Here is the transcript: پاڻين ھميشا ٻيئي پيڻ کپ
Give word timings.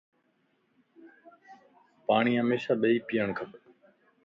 پاڻين 2.07 2.37
ھميشا 2.43 2.73
ٻيئي 2.81 2.97
پيڻ 3.07 3.27
کپ 3.37 3.49